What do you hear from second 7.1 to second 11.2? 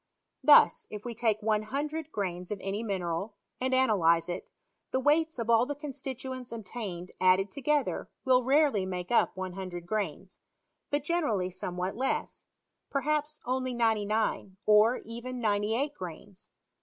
added toge ther will rarely make up 100 grains, but